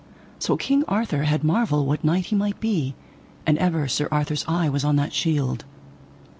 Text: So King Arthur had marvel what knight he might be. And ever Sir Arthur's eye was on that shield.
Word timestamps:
So 0.39 0.57
King 0.57 0.83
Arthur 0.87 1.25
had 1.25 1.43
marvel 1.43 1.85
what 1.85 2.03
knight 2.03 2.25
he 2.25 2.35
might 2.35 2.59
be. 2.59 2.95
And 3.45 3.55
ever 3.59 3.87
Sir 3.87 4.07
Arthur's 4.11 4.43
eye 4.47 4.67
was 4.67 4.83
on 4.83 4.95
that 4.95 5.13
shield. 5.13 5.63